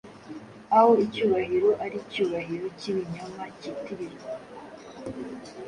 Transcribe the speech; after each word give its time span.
Aho 0.77 0.91
icyubahiro 1.05 1.69
ari 1.83 1.95
icyubahiro 2.03 2.65
cyibinyoma, 2.79 3.43
cyitirirwa 3.59 4.27